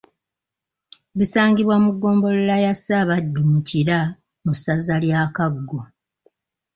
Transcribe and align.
Bisangibwa 1.17 1.75
mu 1.83 1.89
Ggombolola 1.95 2.55
ya 2.65 2.73
Ssaabaddu 2.77 3.41
mu 3.51 3.59
Kira 3.69 3.99
Mu 4.45 4.53
Ssaza 4.57 4.95
lya 5.03 5.21
Kaggo. 5.35 5.79